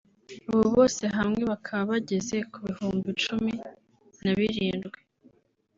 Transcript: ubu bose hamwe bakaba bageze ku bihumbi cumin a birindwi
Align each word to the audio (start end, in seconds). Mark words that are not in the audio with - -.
ubu 0.51 0.65
bose 0.75 1.03
hamwe 1.17 1.41
bakaba 1.51 1.81
bageze 1.91 2.37
ku 2.51 2.59
bihumbi 2.65 3.07
cumin 3.21 3.57
a 4.31 4.31
birindwi 4.37 4.99